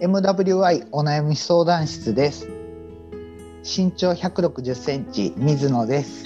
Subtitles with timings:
[0.00, 2.48] MWI お悩み相談室です。
[3.64, 6.24] 身長160センチ、水野です。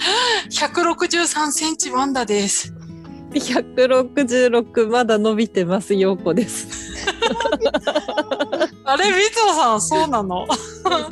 [0.49, 2.73] 163センチワンダです。
[3.33, 6.67] 166まだ伸びてます陽子です。
[8.83, 10.45] あれ、水野さん、そうなの？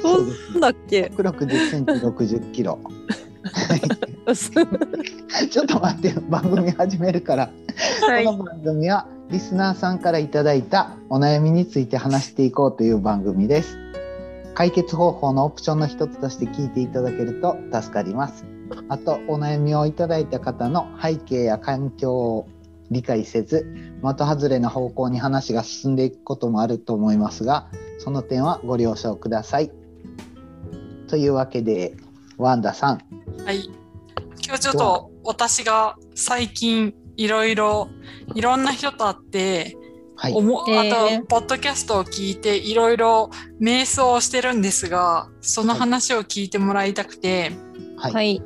[0.01, 0.17] そ
[0.57, 1.11] うだっけ？
[1.15, 2.77] 160センチ、60キロ。
[5.49, 7.51] ちょっと待って、番組始めるから。
[8.07, 13.77] はいこの番組はリスナーさんからいただいたお悩みについて話していこうという番組です。
[14.55, 18.43] 解決方法のオプションの一つとして聞いていただけると助かります。
[18.89, 22.47] あとお悩みをいただいた方の背景や環境を
[22.89, 23.67] 理解せず
[24.01, 27.67] 的外れな方向に話が進んでいくこともあると思いますが
[27.99, 29.71] その点はご了承ください。
[31.07, 31.95] というわけで
[32.37, 32.99] ワンダさん
[33.45, 33.69] はい。
[34.49, 37.89] 今日ちょっと私が最近いろいろ
[38.35, 39.77] いろんな人と会って、
[40.15, 43.29] はいおもあへーとポッドキャストを聞いていろいろ
[43.61, 47.53] 瞑想をしてるんですがその話を聞いてもらいたくて、
[47.95, 48.43] はい、はい。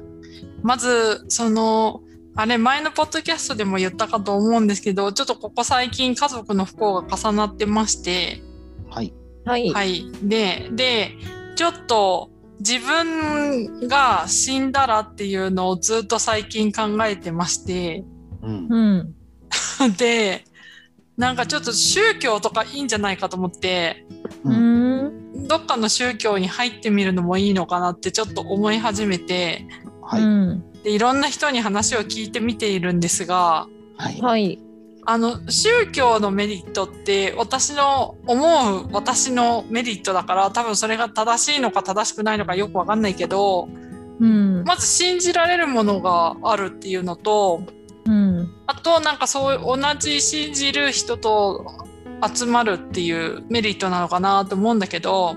[0.62, 2.02] まずその
[2.36, 8.44] あれ前のポッドキャストでも言ったかと思うんですけどちょっとここ最近家族の不幸が重なってまして
[8.92, 9.12] はい
[9.46, 9.70] はい。
[9.70, 10.06] はい。
[10.24, 11.12] で、で、
[11.56, 18.04] ちょっと自分が死んだらっていうのをずっと最近考えてまして、
[18.42, 19.96] うんうん。
[19.98, 20.46] で、
[21.18, 24.06] なんかちょっと宗教とかいいんじゃないかと思って、
[24.44, 25.48] うーん。
[25.48, 29.68] どっかの宗教に入ってみるのもいいのかなってちょっと思い始めて、
[30.02, 30.72] はい、うん。
[30.84, 33.68] でいろんな人に話を聞いてみているんですが、
[33.98, 34.60] はいはい。
[35.06, 43.68] あの、宗教のメリットって私の思う私のメリットだから多分それが正しいのか正しくないのかよくわかんないけど、
[44.20, 44.64] うん。
[44.64, 47.64] まず信じられるものがあるっていうのと、
[48.06, 48.54] うん。
[48.68, 51.66] あとなんかそう同じ信じる人と
[52.34, 55.36] 集まるっていうメリットなのかなと思うんだけど、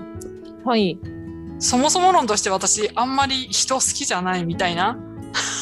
[0.63, 0.99] はい。
[1.59, 4.97] そもそも論として私あんまり人好きじゃないみたいな。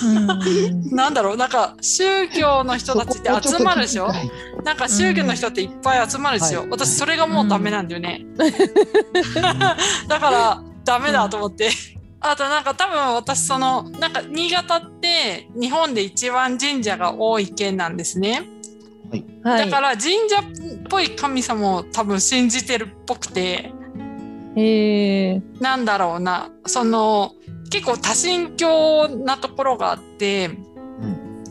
[0.03, 0.89] うん。
[0.95, 4.09] なんだろうなんか宗教の人たちって集まるでしょ？
[4.63, 8.25] なんか宗教の人っていっぱい集まるでしょ、はい私それがもうダメなんだよね。
[10.07, 11.69] だからダメだと思って。
[12.21, 18.43] あとなんか多分私そのなんか新潟って日本で一番神社が多い県なんですね。
[19.43, 19.69] はい。
[19.69, 20.43] だから神社っ
[20.89, 23.71] ぽい神様を多分信じてるっぽくて
[24.55, 25.41] へえ。
[25.59, 27.33] なんだろうなその
[27.69, 30.49] 結構多神教なところがあって
[31.01, 31.43] うん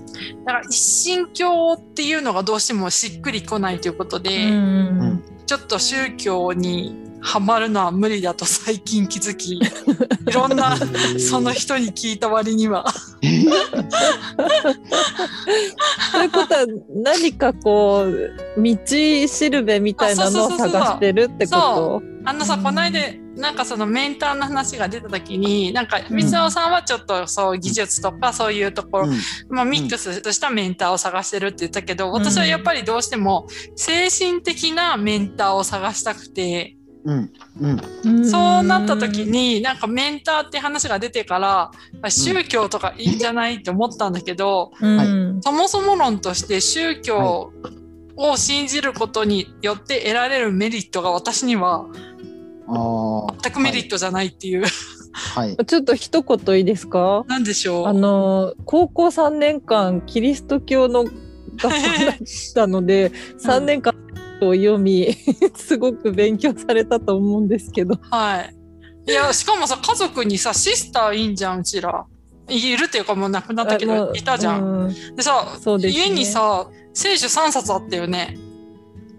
[0.44, 5.24] だから一神教っていうのがどうしてもしっくりこないということで、うん。
[5.46, 9.60] ちょっと宗教にはまるのは無理だと最近気づきい
[10.32, 10.76] ろんな
[11.18, 12.84] その人に聞いた割には
[13.20, 13.46] とい
[16.26, 16.66] うことは
[17.02, 18.30] 何かこう
[18.62, 22.02] 道しるべみたいなのを探してるってこと？
[22.26, 23.00] あのさ、うんこの間
[23.36, 29.08] なんかそのメンターの話が出た時になんか水野さんはちょっとそう技術とかそういうところ、
[29.48, 33.46] まあ、ミックスしたメンターを探してるって言ったけど、私はやっぱりどうしても
[33.76, 37.32] 精神的なメンターを探したくて、うん。
[37.60, 37.80] うん。
[38.04, 41.70] うんそうなった時になんかメンターって話が出てから
[42.02, 45.40] あ宗教とかいいんじゃないって思ったんだけど、うん。
[45.42, 47.52] そもそも論として宗教
[48.16, 51.86] を信じることによって得られるメリットが私には
[52.66, 54.64] 全くメリットじゃないっていう、
[55.12, 55.56] はい。
[55.66, 57.24] ちょっと一言いいですか？
[57.28, 57.86] なんでしょう？
[57.86, 61.12] あの高校3年間キリスト教の学
[61.56, 62.16] 校だっ
[62.54, 63.94] たので3年間
[64.42, 65.14] を読み
[65.54, 67.98] すごく勉強されたと思うんですけど。
[68.10, 68.54] はい。
[69.06, 72.06] いや、しかもさ、家族にさ、シスターいいんじゃん、うちら。
[72.48, 74.64] いるっていうかもう亡くなったけどいたじゃん。
[74.64, 75.16] うん。
[75.16, 76.04] でさ、そうですね。
[76.06, 78.36] 家にさ、聖書3冊あったよね。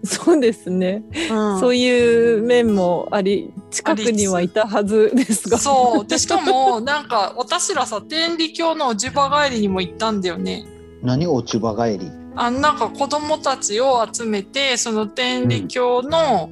[0.04, 1.60] そうですね、うん。
[1.60, 5.58] そういう面もあり近くにはいたはずですが。
[5.58, 6.06] そう。
[6.06, 10.64] で、しかも、なんか、私らさ、天理教のおじば帰りにも行ったんだよね。
[11.02, 12.10] 何落ち葉帰り？
[12.36, 16.50] あの、なんか子供たちを集めて、その天理教の、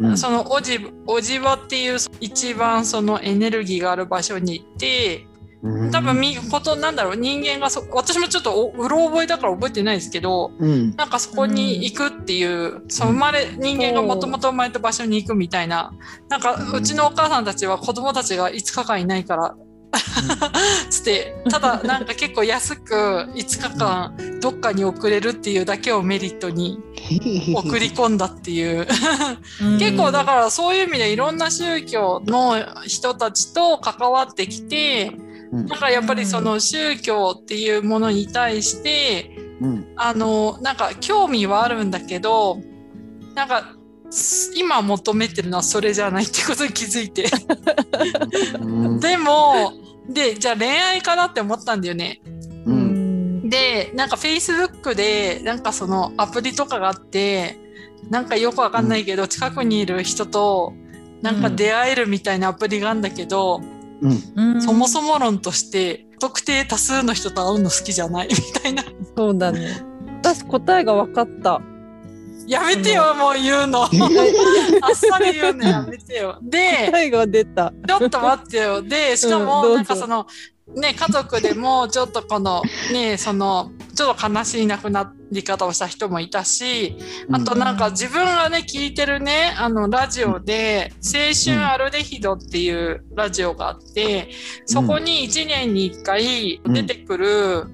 [0.00, 0.18] うん。
[0.18, 5.26] そのおじ、おじばっていう一番そのエネルギーがある場所に行って、
[5.92, 10.96] 多分みことなんだろう人間がそ私もちょっとおうろ覚えだから覚えてないですけどうん。
[10.96, 15.92] なんかそこに行くっていう、そう生まれ人間がもともと生まれた場所に行くみたいな
[16.28, 19.54] なんかうちのお母さんたちは子供たちが5日間いないから
[20.90, 26.80] つってただなんか結構安く5日間どっかに送れるっていうだけをメリットに
[27.54, 28.86] 送り込んだっていう。
[29.78, 32.56] 結構だからそういう意味でいろんな宗教の
[32.86, 39.92] 人たちと関わってきてうんだからやっぱりその宗教っていうものに対してうん。
[39.96, 42.58] あのなんか興味はあるんだけど
[43.34, 43.74] なんか
[44.56, 47.26] 今求めてるのはそれじゃないってことに気づいて。
[48.60, 49.00] うん。
[49.00, 49.72] でも
[50.08, 52.20] でじゃあ恋愛かなって思ったんだよね。
[52.66, 53.46] ううん。
[53.46, 57.58] んでなんか Facebook でなんかそのアプリとかがあって
[58.10, 60.74] なんかよくわかんないけど、近くにいる人と
[61.22, 63.60] なんか出会えるみたいなアプリがあるんだけど、
[64.02, 64.62] うん。
[64.62, 68.28] そもそも論として特定多数の人と会うの好きじゃない？
[68.34, 68.84] みたいな。
[69.16, 69.82] そうだね。
[70.22, 71.60] 私答えが分かった。
[72.46, 73.84] やめてよもう言うの。
[73.86, 73.90] あっ
[74.94, 75.68] さり言うの。
[75.68, 76.38] やめてよ。
[76.42, 77.72] で答えが出た。
[77.86, 78.82] ちょっと待ってよ。
[78.82, 80.26] で、しかうんも、なんかその、
[80.74, 82.62] ね、家族でも、ちょっとこの、
[82.92, 86.96] ね、その、ちょっと悲しい亡くなり方をした人もいたし、
[87.30, 94.30] あとなんか自分がね、聞いてるね、あの、ラジオで、青春アルデヒドっていうラジオがあって、
[94.66, 97.66] そこに1年に1回出てくる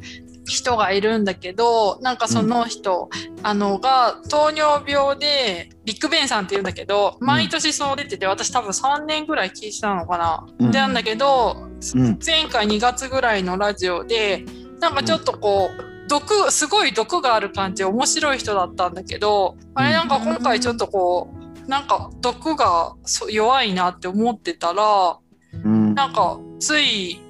[0.48, 3.10] 人がいるんだけど、なんかその人、
[3.42, 10.46] あの、が糖尿病で、ビッグベンさんって言うんだけど、毎年そう出てて、私多分3年ぐらい聞いてたのかな。
[10.58, 10.70] うん。
[10.70, 12.18] でなんだけど、うん。
[12.24, 14.44] 前回2月ぐらいのラジオで、
[14.80, 21.30] なんかちょっとこう、毒、すごい毒がある感じ、面白い人だったんだけど、あれなんか今回ちょっとこ
[21.66, 25.18] う、なんか毒がそ弱いなって思ってたら、
[25.64, 27.20] うんなんかつい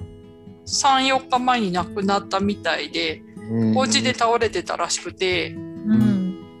[0.65, 3.21] 3、4日前に亡くなったみたいで、
[3.75, 5.68] お家で倒れてたらしくて、うん。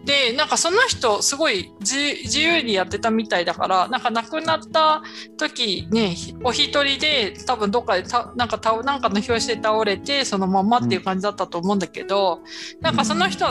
[0.09, 5.03] で、なんかその人、すごい自自由にやってたみたいだから、なんか亡くなった
[5.37, 12.39] 時ね、お一人で多分どっかでた、なんかたなんかの拍子で倒れて、そのままっていう感じだったと思うんだけど、
[12.81, 13.45] なんかその人、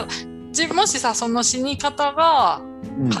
[0.51, 2.61] じもしさ、その死に方が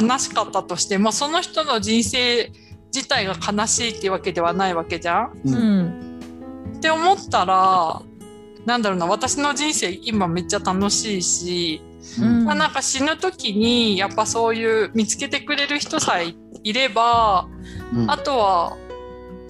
[0.01, 2.51] 悲しかったとしても、その人の人生
[2.93, 6.19] 自体が悲しいっていうわけではないわけじゃんううんん。
[6.75, 8.01] って思ったら、
[8.65, 11.81] なんだろうな、私の人生今めっちゃ楽しいし、
[12.21, 12.45] うん。
[12.45, 16.33] まあ、なんか死ぬ時にやっぱそういう見つけてくれる人さえ
[16.63, 17.47] いれば
[17.93, 18.11] うん。
[18.11, 18.77] あとは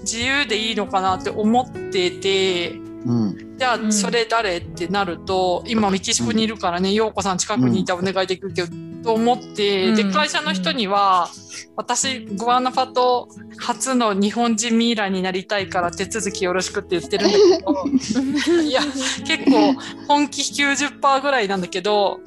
[0.01, 3.57] 自由でいいのかなって思っててうん。
[3.57, 8.69] じゃあうんそれ誰ってなると今メキシコにいるからね陽子さん近くにいたらお願いできるけど、
[9.03, 10.11] と思ってでうん。
[10.11, 11.29] 会社の人には
[11.75, 18.81] 私グアナファト初の日本人ミイラになりたいから手続きよろしくって言ってるんだけど いや
[19.25, 19.73] 結構
[20.07, 22.19] 本気90%ぐらいなんだけど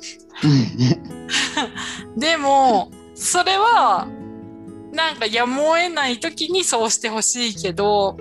[2.16, 4.08] でも、それは、
[4.92, 8.16] なんかやむを得ない時にそうしてほしいけど、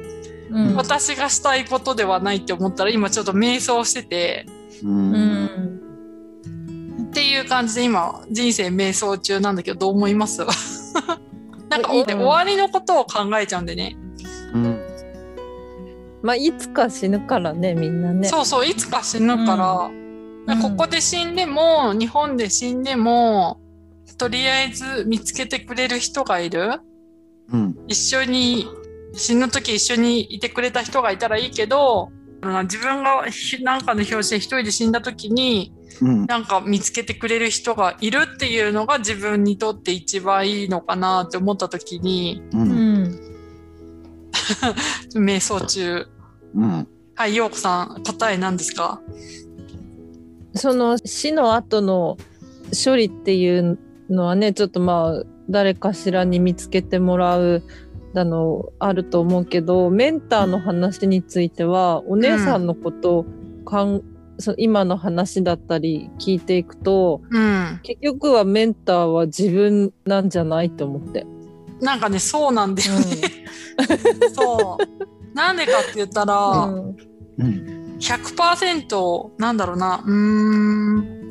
[0.51, 0.75] うん。
[0.75, 4.45] 私がしたいことではないって思ったら今ちょっと瞑想してて、
[4.83, 5.13] うん。
[5.13, 7.05] うん。
[7.09, 10.41] っていう感じで今人生瞑想中なんだけどどう思います？
[11.69, 13.95] なんか終わりのことを考えちゃうんでね。
[14.53, 14.79] うん。
[16.21, 18.27] まあいつか死ぬからねみんなね。
[18.27, 20.61] そうそう、いつか死ぬから、うん。
[20.61, 23.59] ここで死んでも、日本で死んでも、
[24.17, 26.81] とりあえず見つけてくれる人がいる。
[27.51, 27.75] うん。
[27.87, 28.67] 一緒に
[29.13, 32.11] 死ぬ時一緒にいてくれた人がいたらいいけど
[32.63, 36.25] 自分がひなんかの表紙で一人で死んだ時にうん。
[36.25, 43.19] なんか見つけてくれる人がいるっていうのが自分にとって一番いいのかなって思った時にううんん。
[45.15, 46.07] 瞑想中。
[46.55, 46.87] うん。
[47.15, 48.99] はい陽子さん答え何ですか？
[50.55, 52.17] その死の後の
[52.83, 53.77] 処理っていう
[54.09, 57.63] のはねちょっとまあ誰かしらに見つけてもらう
[58.13, 63.25] だのあると思うけどメンターの話についてはお姉さんのことを
[63.65, 64.01] かん、
[64.37, 67.79] その今の話だったり聞いていくとうん。
[67.83, 71.25] 結局はメンターは自分なんじゃないと思って。
[71.79, 73.05] なんかねそうなんだよね、
[74.33, 75.35] そう。
[75.35, 76.95] なんでかって言ったら、うん。
[77.39, 80.03] うん100%なんだろうな。
[80.03, 81.21] うーん。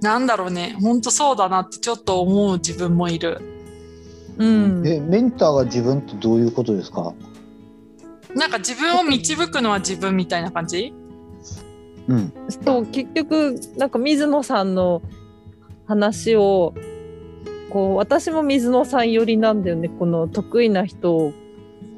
[0.00, 0.76] なんだろうね。
[0.80, 3.57] ほんとそうだなってちょっと思う自分もいる
[4.38, 4.86] うん。
[4.86, 7.12] えメンターが自分ってどういうことですか？
[8.34, 10.94] なんか自分を導くのは自分みたいな感じ？
[12.08, 12.32] うん。
[12.64, 15.02] そう結局なんか水野さんの
[15.86, 16.74] 話を
[17.70, 19.88] こう私も水野さん寄りなんだよね。
[19.88, 21.32] この得意な人を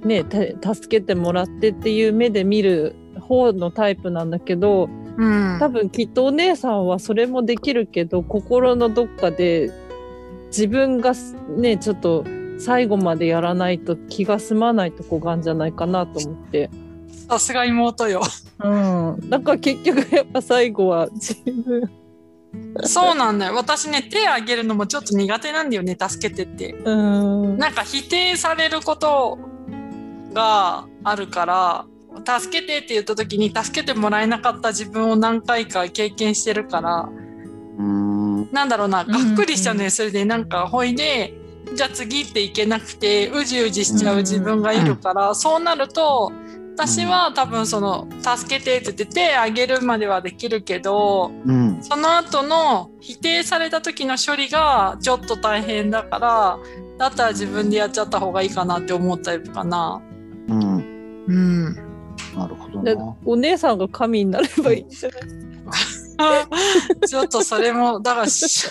[0.04, 5.58] ねて助けてもらってっていう目で見る方のタイプなんだけどうん。
[5.60, 9.70] 多分きっとお姉さんはそれもできるけど心のどっかで
[10.50, 11.12] 自分が
[11.56, 12.24] ねちょっと
[12.58, 16.70] 最後までやらないと気が済まないとこがあるんじゃないかなと思って。
[17.28, 18.22] さすが妹よ。
[18.58, 21.90] うん、だから結局やっぱ最後は 自分。
[22.82, 23.54] そうなんだよ。
[23.54, 26.72] 私ね手あげるのもちょっと苦手なんだよね助けてって。
[26.72, 26.94] う
[27.54, 27.58] ん。
[27.58, 29.38] なんか否定されること
[30.34, 31.86] があるから
[32.38, 37.08] 助けてって言った時に助けてもらえなかった自分を何回か経験してるから。
[37.78, 38.09] うーん
[38.52, 40.24] なんだろうながっくりしちゃうね、それで。
[40.24, 41.34] なんかほいで
[41.74, 46.32] じゃあ次っていけなくてうじうじしちゃう自分がいるから、そうなると
[46.76, 51.78] 私は多分その「助けて」って言って手あげるまではできるけどうん。
[51.82, 56.58] その後の否定された時の処理がちょっと大変だから
[56.98, 60.00] だったら自分でやっちゃった方がいいかなって思うタイプかな。
[60.48, 61.24] うん。
[61.26, 61.74] うん、
[62.36, 63.16] なるほど。
[63.24, 65.20] お姉さんが神になればいいんじゃない？
[67.06, 68.68] ちょっとそれもだからし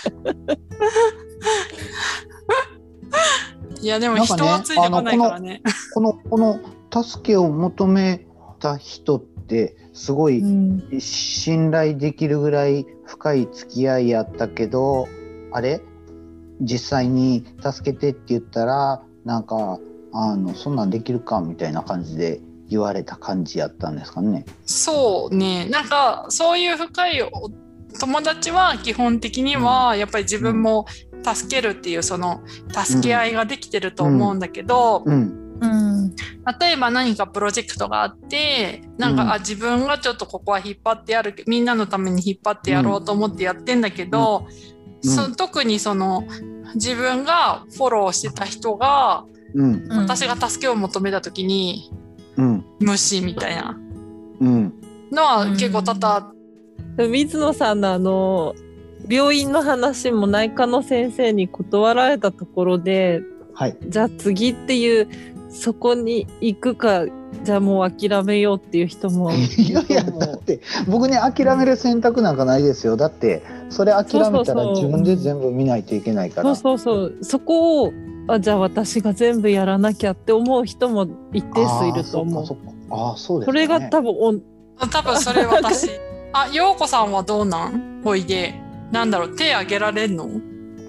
[3.82, 5.62] いやでも人はついてこないからね。
[5.94, 6.58] このこの
[7.02, 8.26] 助けを求め
[8.58, 15.08] た人ってすごいうん信頼できるぐらい深い付き合いやったけど
[15.52, 15.80] あれ？
[16.60, 19.78] 実際に助けてって言ったらなんか
[20.12, 22.40] あのそんなんできるかみたいな感じで
[22.70, 24.46] 言われた感じやったんですかね。
[24.64, 25.66] そうね。
[25.66, 27.28] なんかそういう深いお
[27.98, 30.86] 友達は基本的にはやっぱり自分も
[31.24, 32.40] 助けるっていうその
[32.72, 35.58] 助け合いができてると思うんだけど、うん。
[35.60, 36.14] うん。
[36.60, 39.32] 例えば何かプロジェクトがあってなんか、うん。
[39.32, 44.46] あ自分がちょっとここは引っ張ってやるみんなのために引っ張ってやろうと思ってやってんだけど、
[45.02, 45.10] うん。
[45.10, 46.22] そ特にその
[46.76, 49.24] 自分がフォローしてた人が
[49.54, 49.88] うん。
[49.90, 51.90] 私が助けを求めた時に
[52.36, 53.78] うん無視みたいな。
[54.40, 54.74] うん。
[55.10, 56.32] のは結構多々
[56.96, 58.54] でも水野さんのあの
[59.08, 63.22] 病院の話も内科の先生に断られたところで
[63.54, 63.76] はい。
[63.88, 65.08] じゃあ次っていう
[65.50, 67.04] そこに行くか
[67.42, 69.32] じゃあもう諦めようっていう人も。
[69.32, 72.96] い いやいやだって僕ね諦める選択なんかないですよ。
[72.96, 76.54] だってそれ諦めたら自分で全部見ないといけないから。
[76.54, 77.18] そうそうそう。
[77.22, 77.92] そこを
[78.32, 82.44] あじゃあ私が全部やらなきゃって思う人も一定数いると思う。
[82.90, 84.42] あーそうですこれが多分おん。
[84.90, 85.90] 多分それ私。
[86.32, 88.02] あ陽子さんはどうなん？
[88.04, 88.54] ほいで。
[88.92, 90.28] なんだろう手あげられんの？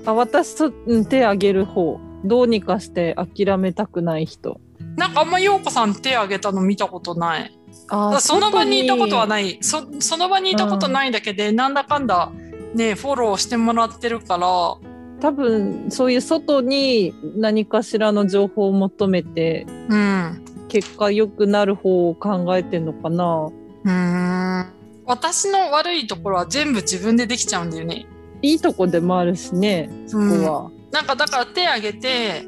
[0.06, 2.00] あ私そ、うん、手あげる方。
[2.24, 4.60] どうにかして諦めたくない人。
[4.96, 7.58] なんかあんま陽子さん手あげたの見たことない。
[7.90, 12.32] あその場にいたことはなないそその場にいたことないだけで、なんだかんだ
[12.76, 14.76] ねフォローしてもらってるから
[15.22, 23.50] 多分そういう外に何かしらの情報を求めてうん結果良くなる方を考えてんのかな。
[23.84, 24.74] うーん。
[25.06, 28.06] 私の悪いところは全部自分でできちゃうんだよね。
[28.42, 32.44] いいとこでもあるしねそこは、なんかだから手挙げて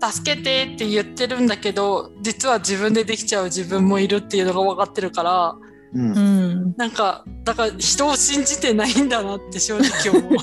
[0.00, 5.56] 助けてって言ってるんだけど実は自分でできちゃう自分もいるっていうのが分かってるから
[5.94, 6.16] うん。
[6.16, 6.74] うん。
[6.76, 10.36] なんかだから人を信じてないんだなって正直思う。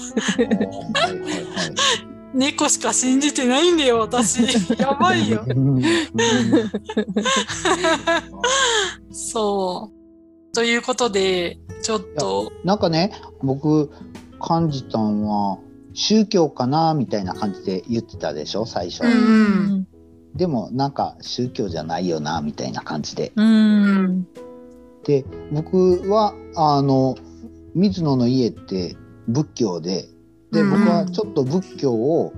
[0.94, 2.10] はいはいはい。
[2.34, 4.42] 猫しか信じてないんだよ私。
[4.78, 5.46] やばいよ。
[9.12, 10.54] そう。
[10.54, 12.52] ということでちょっと。
[12.64, 13.90] なんかね僕
[14.40, 15.58] 感じたんは
[15.94, 19.88] 宗教かなみたいな感じで言ってたでしょ最初、うん。
[20.36, 23.32] でもなんか宗教じゃないよなみたいな感じで。
[23.36, 24.28] うん
[25.10, 27.18] で僕はあの
[27.74, 28.96] 水野の家って
[29.28, 30.06] 仏教で
[30.52, 32.32] でうん僕はちょっと仏教を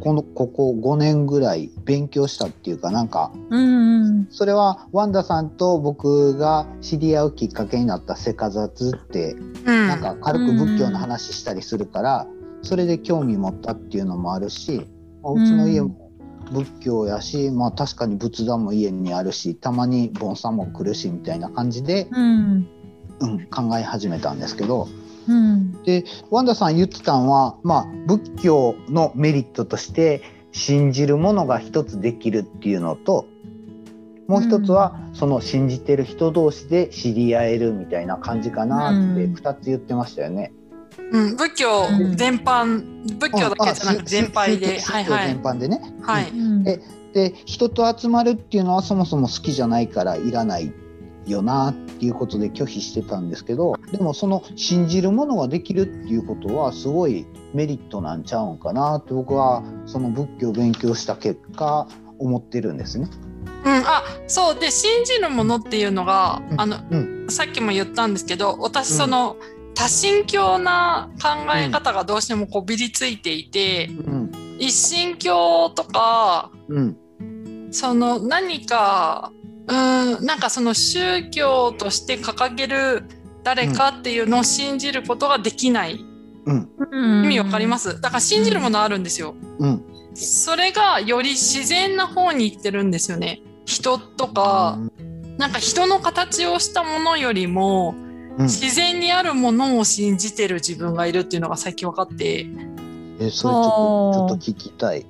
[0.00, 9.88] このここ5年ぐらい勉強したっていうかなんかうんそれはワンダさんと僕が知り合うきっかけになった「せかざつ」ってうん。
[9.88, 12.26] なんか軽く仏教の話したりするから
[12.62, 14.86] それで興味持ったっていうのもあるし
[15.22, 16.07] まあうちの家も
[16.50, 22.68] 仏教やし、まあ、確かに仏壇も家にあるしたまに盆栽も来るしみたいな感じで、うん。
[23.20, 24.88] うん、考え始めたんですけど。
[25.28, 25.82] うん。
[25.84, 33.26] でワンダさん言ってたんは、まあ、仏教のメリットとして信じるものが一つできるっていうのと
[34.28, 39.34] もう一つは、その信じてる人同士で知り合えるみたいな感じかなってうん。
[39.34, 40.52] 2つ言ってましたよね。
[41.10, 42.16] うん、仏教うん。
[42.16, 42.82] 全般、
[43.18, 45.26] 仏教だけじゃなくて全般で、宗教はいはい。
[45.28, 45.42] 全。
[45.42, 45.80] 般でね。
[46.02, 46.30] はい。
[46.30, 46.68] うん。
[46.68, 46.80] え
[47.12, 50.72] で人と集まるっていうのはそもそも好きじゃないからいらない
[51.26, 61.88] よなっていうことで拒否してたんですけどでもその信じるものができるっていうことはすごいメリットなんちゃうんかなって僕はその仏教を勉強した結果
[62.18, 63.08] 思ってるんですね。
[63.64, 64.58] うん、あ、そう。
[64.58, 66.60] で信じるものっていうのが、うん。
[66.60, 66.76] あの、
[67.26, 68.96] うさっきも言ったんですけど、私うん。
[68.98, 69.36] その、
[69.78, 76.96] 多神教な考え方がどうしてもこびりついていて、うん一神教とかうん
[77.70, 79.30] その何か
[79.68, 83.04] うんなんかその宗教として掲げる
[83.44, 86.04] 誰かっていうのを信じることができない、
[86.44, 86.68] うん。
[86.90, 88.00] うん意味わかります？
[88.00, 89.36] だから信じるものあるんですよ。
[89.60, 89.84] うん。
[90.14, 93.42] それがより自然な方に行ってるんですよね。
[93.64, 94.76] 人とか、
[95.36, 98.07] なんか人の形をしたものよりもうん
[98.44, 102.46] 自然にあるものを信じてる自分がいるっていうのが最近分かって。
[103.20, 105.06] えそれちょっと聞きたい。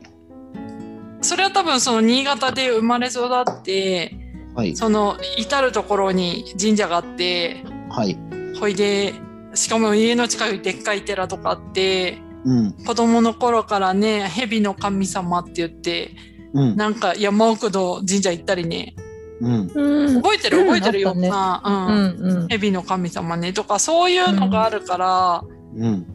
[1.20, 4.14] それは多分その新潟で生まれ育って
[4.54, 4.76] はい。
[4.76, 8.16] その至る所に神社があってはい。
[8.58, 9.14] ほいで
[9.54, 12.73] しかも家の近くにでっかい寺とかあってうん。
[12.73, 16.12] 子供の頃からね蛇の神様って言って
[16.54, 16.76] うん。
[16.76, 18.94] なんか山奥の神社行ったりね
[19.40, 25.45] うんうん覚えてる覚えてるよ、うんねな、ううんんうん蛇の神様ねとかそういうのがあるから、
[25.76, 26.07] うん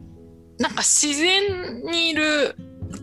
[0.60, 2.56] なんか自然にいる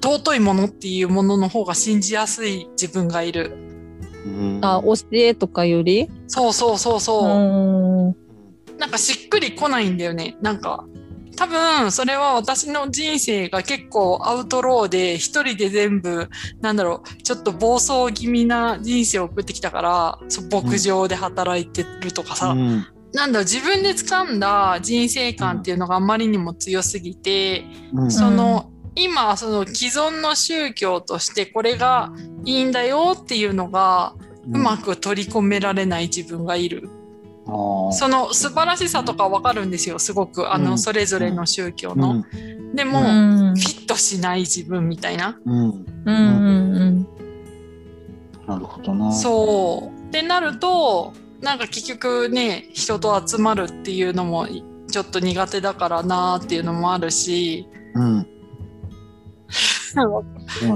[0.02, 3.52] 尊いものっていうものの方が信じやすい自分がいる。
[4.24, 4.60] うん。
[4.62, 6.08] あ教えとかより？
[6.28, 7.28] そうそうそうそう。
[7.28, 8.16] うん
[8.78, 10.36] なんかしっくりこないんだよね。
[10.40, 10.86] なんか
[11.40, 16.28] 多分それは私の人生が結構アウトローで一人で全部
[16.60, 20.18] なんだろうちょっと暴走気味な人生を送ってきたから
[20.52, 22.86] 牧場で働いてるとかさ、うん。
[23.14, 28.10] なんだろう自分で掴んだ人生観っていうのがあまりにも強すぎて、うん。
[28.10, 32.12] その今その既存の宗教としてこれが
[32.44, 34.14] いいんだよっていうのが
[34.52, 36.90] うまく取り込められない自分がいる。
[37.92, 42.12] その素晴らしさとかわかるんですよすごくあうんのそれぞれの宗教の。
[42.12, 42.24] うん
[42.74, 45.36] でも、うんフィットしない自分みたいな。
[45.44, 47.08] うんうんうん
[48.46, 49.12] なるほどな。
[49.12, 50.08] そう。
[50.08, 54.46] ってなるとなんか結局ね人と集まるっていうのも
[54.88, 57.68] ちょっと苦手だからなーっていうのもあるし。
[57.94, 58.26] うん。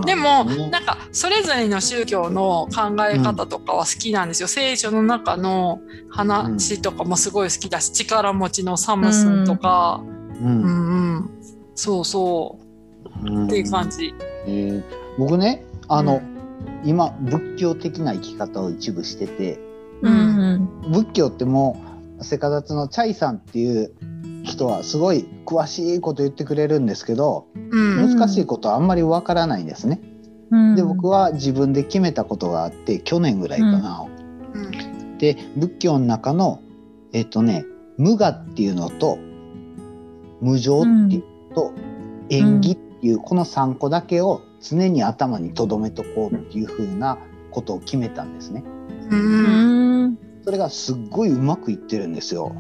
[0.04, 4.48] でも、ねなんかそれぞれの宗教の考え方とかは好きなんですよ。
[4.48, 5.80] 聖書の中の
[6.10, 10.62] 話とかもすごい好きだし、力持ちのサムスンとか、ううん。
[10.62, 11.30] ん、うん、
[11.74, 12.58] そうそ
[13.24, 13.28] う。
[13.28, 13.46] うん。
[13.46, 14.14] っていう感じ。
[14.46, 14.82] えー
[15.16, 16.88] 僕ねあの、うん。
[16.88, 19.60] 今仏教的な生き方を一部してて。
[20.02, 20.68] うん。
[20.90, 21.80] 仏教っても
[22.18, 23.92] うセカダツのチャイさんっていう
[24.44, 30.00] 人はすごい詳しいこと言ってくれるんですけどうん、難しいことはあんまりわからないんですね。
[30.50, 34.06] うんで僕は自分で決めたことがあって去年ぐらいかな。
[34.54, 36.60] うん、で仏教の中の
[37.12, 37.64] えっ、とね
[37.96, 39.18] 無我っていうのと
[40.40, 41.72] 無常っていうのと、
[42.28, 47.18] 縁起っていうこの3個だけを常に頭に留めとこうっていうふうな
[47.50, 48.62] ことを決めたんですね。
[50.44, 52.54] それがすっごいうまくいってるんですよ。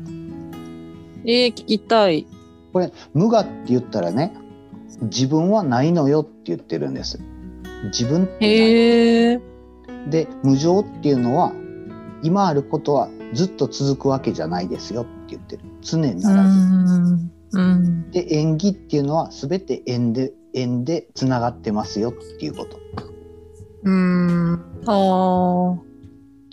[1.24, 2.26] えー、聞きたい。
[2.72, 4.34] これ無我って言ったらね
[5.02, 7.20] 自分はないのよって言ってるんです。
[7.84, 9.40] 自分って。
[10.08, 11.52] で無常っていうのは
[12.22, 17.30] 今あることはずっと続くわけじゃないですよって言ってる常うならず、ん。
[17.52, 18.10] うん。
[18.10, 22.78] で縁起っていうのは全て縁で縁でつながってますよっていうこと
[23.84, 24.54] うん、
[24.86, 25.93] ああ。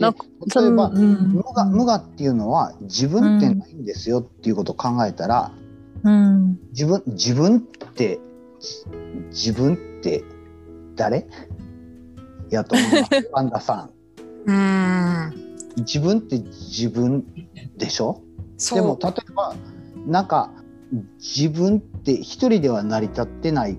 [0.02, 0.26] でなんか
[0.60, 1.32] 例えば、うん。
[1.34, 5.52] 無我無我っていうのは自分ってないんですよっていうことを考えたら、
[6.04, 6.60] うん。
[6.72, 8.20] 自分自分って
[8.60, 8.86] じ
[9.30, 10.24] 自分って
[10.96, 11.28] 誰？
[12.50, 13.30] やと思います。
[13.32, 13.90] パンダさ
[14.48, 14.50] ん。
[14.50, 17.24] うん、自分って自分
[17.78, 18.22] でしょ？
[18.74, 19.56] でも例えば
[20.08, 20.50] なんか
[21.20, 23.76] 自分って一人では成り立ってないっ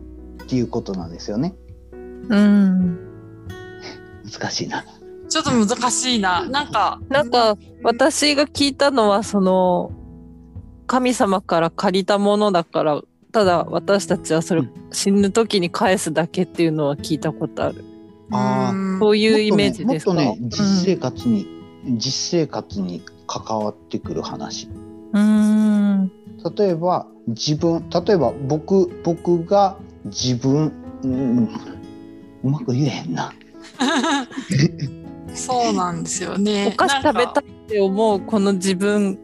[0.46, 1.54] ていうことなんですよね。
[1.92, 2.98] うん。
[4.32, 4.84] 難しいな
[5.32, 6.46] ちょっと難しいな。
[6.46, 9.90] なんか、なんか私が聞いたのはその
[10.86, 13.00] 神様から借りたものだから
[13.32, 17.82] ただ私たちはそれうん死ぬ時に返すだけっていうのは聞いたことある。
[18.30, 20.12] あーうんそういうイメージですか？
[20.12, 21.46] もっとねもっとね実生活に、
[21.96, 24.68] 実生活に関わってくる話
[25.14, 26.12] うん。
[26.56, 30.72] 例えば自分例えば僕僕が自分、
[31.04, 31.48] うん、
[32.44, 33.32] うまく言えへんな
[35.34, 36.70] そうなんですよね。
[36.74, 37.44] お菓子食べたい。
[37.44, 39.18] いって思うこの自分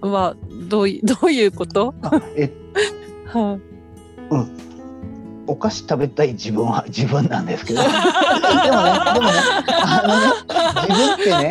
[0.00, 0.34] は
[0.68, 1.94] どうい どういうこと？
[2.36, 2.50] え
[3.32, 3.60] はい。
[5.46, 9.32] お菓子食べたい自分は自分なんですけどでもねでもね
[9.82, 10.32] あのね
[10.88, 11.50] 自分ってね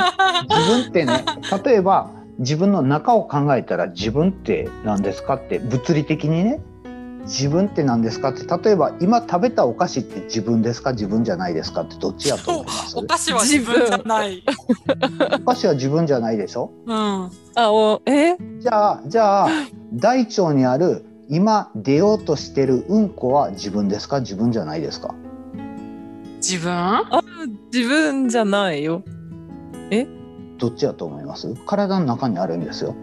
[0.49, 1.25] 自分ってね
[1.65, 6.61] 例えば自分の中を考えたら自分って何ですかって物理的にね
[7.29, 8.29] 自分って何ですか？
[8.29, 10.93] って例えば今食べたお菓子って自分ですか？
[10.93, 11.83] 自分じゃないですか？
[11.83, 12.97] ってどっちやと思います？
[12.97, 14.43] お菓子は自分じゃない。
[15.35, 16.71] お菓子は自分じゃないでしょ？
[16.87, 16.95] うん。
[17.55, 18.35] あおえ？
[18.59, 19.49] じゃあじゃあ
[19.93, 24.21] 大腸にある今出ようとしてるうんこは自分ですか？
[24.21, 25.13] 自分じゃないですか？
[26.37, 26.73] 自分？
[26.73, 27.21] あ
[27.71, 29.03] 自分じゃないよ。
[30.57, 31.53] どっちやと思います？
[31.67, 32.95] 体の中にあるんですよ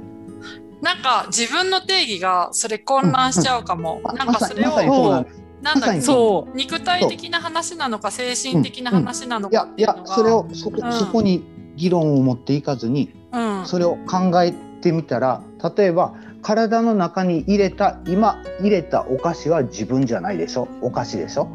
[0.83, 4.01] なんか自分の定義がそれ混乱しちゃうかも。
[4.15, 5.27] なんかそれをそう
[5.63, 10.09] なんだそ肉体的な話なのか精神的な話なのいやいかっていうのが。
[10.09, 11.45] やそれをそこ,、うんそこに
[11.77, 14.55] 議論を持っていかずにうんそれを考えっ
[14.87, 15.43] てみたら
[15.77, 21.49] 例えば体の中に入れた今入れたお菓子は自分じゃないでしょお菓子でしょ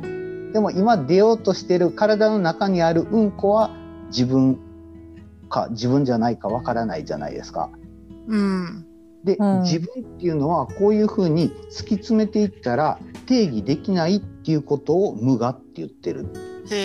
[0.52, 3.72] でも今出ようとしてる体の中にあるうんこは
[4.08, 4.60] 自分
[5.50, 7.70] か自分じゃないかわからないじゃないですか。
[8.28, 8.86] うん。
[9.24, 16.28] で、うん自分っていうのはこういうふうに突き詰めていったら定義できないっていうことを無我って言ってる。
[16.70, 16.76] へ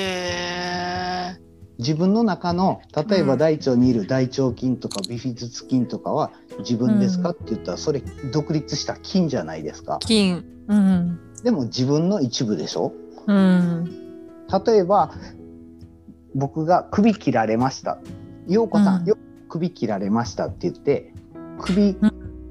[1.34, 1.40] え。
[1.78, 9.98] 自分の中の例えばうん大腸にいる大腸菌とかビフィズス菌とかは自分ですかって言ったらそれ独立した菌じゃないですか。
[10.00, 10.44] 金。
[10.68, 11.18] うん。
[11.44, 12.92] でも自分の一部でしょ？
[13.26, 13.84] うん。
[14.66, 15.12] 例えば
[16.34, 17.98] 僕が首切られました
[18.46, 19.16] 陽子さん、うんよ
[19.48, 21.12] 首切られましたって言って
[21.58, 21.96] 首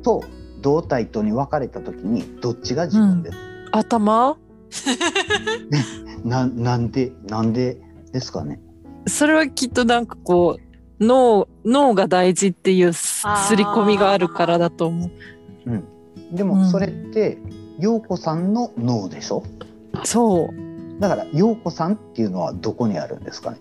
[0.05, 0.23] と
[0.61, 3.37] 胴体とに分かれた時にどっちが自分です、
[3.71, 4.37] 頭？
[6.23, 7.77] ななんでなんで
[8.11, 8.59] ですかね？
[9.07, 15.11] それはきっとなんかこう脳脳が大事っていうすり込みがあるからだと思う。
[15.65, 15.83] うん。
[16.35, 17.37] でもそれって
[17.79, 19.43] 陽子さんの脳でしょ？
[20.03, 20.99] そう。
[20.99, 23.59] だから陽子さんっていうのはどこにあるんですかね？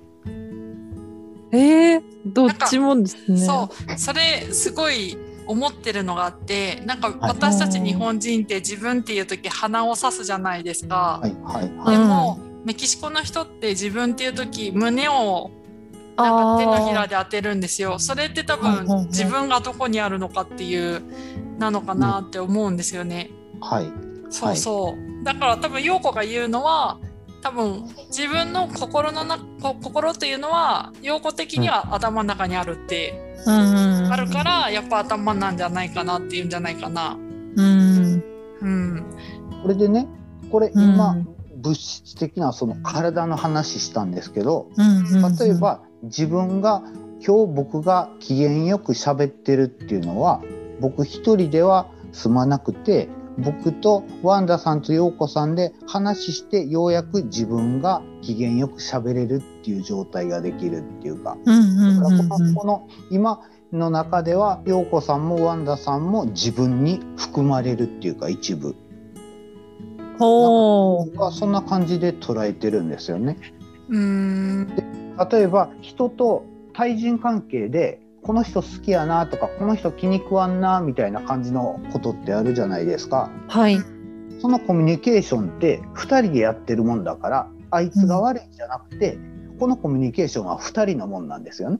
[1.52, 3.38] えー、どっちもですね。
[3.38, 4.20] そう、それ
[4.52, 11.20] すごい思ってるのがあって、なんかはい私たち日本人って自分っていう時鼻を刺すじゃないですか。
[11.22, 15.50] はいはいうんはい、でも、メキシコの人って自分っていう時胸を
[16.16, 17.98] なんか手のひらで当てるんですよ。
[17.98, 21.02] それって多分自分がどこにあるのかっていう
[21.58, 23.30] なのかなって思うんですよね。
[23.60, 25.24] はいそうそう。
[25.24, 26.98] だから多分陽子が言うのは
[27.44, 37.18] 多分自分の心のなこ心っていうのは陽子的には頭の中にあるって、あるからやっぱ頭なんじゃないかなっていうんじゃないかな。
[37.56, 38.24] うん。
[38.62, 39.04] うん。
[39.62, 40.08] これでね
[40.50, 41.18] これうん今、
[41.56, 46.82] 物質的なその体の話したんですけどうん例え、ば自分が
[47.26, 50.42] 今日僕が機嫌よく喋ってるっていうのは
[50.80, 63.40] 僕一人では済まなくて僕とワンダさんと陽子さんで話してようやく自分が機嫌よく喋れるっていう状態ができるっていうかうんうんだからうんうんこの今
[63.72, 68.76] の中では陽子さんもワンダさんも自分に含まれるっていうか一部
[70.18, 71.10] ほう。
[71.10, 73.36] 僕はそんな感じで捉えてるんですよね。
[73.88, 74.68] うーん。
[75.30, 83.30] 例えば人と対人関係でこの人好きやなとかこの人気に食わんなみたいな感じのことってあるじゃないですか。
[83.48, 83.78] はい。
[84.40, 89.18] そのコミュニケーションって2人でやってるもんだからあいつが悪いんじゃなくて、
[89.60, 91.78] このコミュニケーションは2人のもんなんですよね。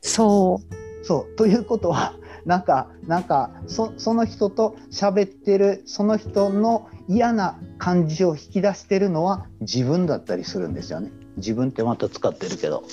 [0.00, 0.60] そ
[1.02, 2.14] そうということは
[2.46, 11.10] なんかなんかそその人と喋ってるその人の嫌な感じを引き出してるのは自分だったりするんですよね。
[11.36, 12.84] 自分ってまた使ってるけど。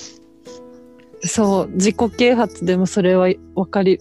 [1.22, 1.28] う。
[1.28, 1.68] そう。
[1.74, 3.98] 自己啓発でもそれは分かり、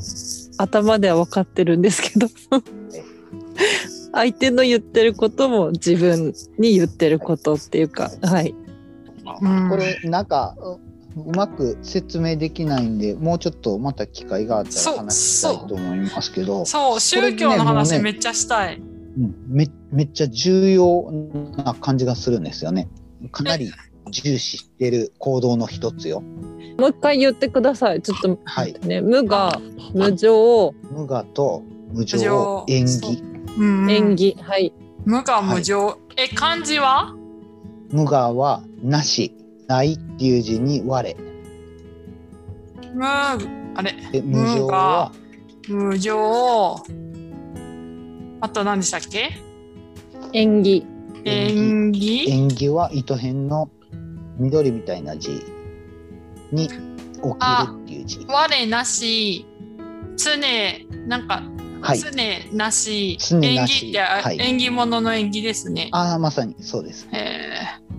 [0.58, 2.28] 頭では分かってるんですけど。
[4.14, 8.54] 相手の言ってることも自分に言ってることっていうか、はい。
[9.42, 10.80] うんこれなんかう
[11.16, 18.78] うまく説明できないんでもうちょっとまた機会があったら話したいと思いますけどそう、宗教の話めっちゃしたい。
[18.78, 21.12] うんめめっちゃ重要
[21.58, 22.88] な感じがするんですよね。
[23.32, 23.70] かなり
[24.12, 26.22] 重視してる行動の一つよ。
[26.78, 28.02] もう一回言ってください。
[28.02, 28.76] ちょっとはい。
[28.82, 29.62] ね、無我、
[29.94, 33.24] 無情、無我と無無情情縁起。
[33.58, 34.38] うんうん演技。
[34.40, 34.74] はい。
[35.06, 35.98] 無我無情。
[36.18, 37.16] え、漢字は？
[37.92, 39.36] 無我はなし、
[39.68, 41.16] ないっていう字に我。
[42.94, 43.38] 無、あ
[43.82, 45.12] れ、で無情は？
[45.68, 46.76] 無情。
[48.40, 49.32] あと何でしたっけ？
[50.34, 50.86] 演技。
[51.24, 53.70] 縁起縁起は糸辺の
[54.42, 55.44] 緑みたいな字
[56.52, 58.26] に起きるっていう字。
[58.28, 59.46] 我なし、
[60.18, 60.38] 常、
[61.08, 61.44] なんか、
[61.82, 62.00] はい。
[62.00, 62.12] 常
[62.56, 65.90] なし、常なし縁起って、あはい縁起物の縁起ですね。
[65.92, 67.08] ああ、まさにそうです。
[67.12, 67.92] えー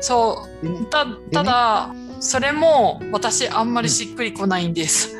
[0.00, 0.66] そう。
[0.66, 5.14] でねたただ、それも私あんまりしっくりこないんです。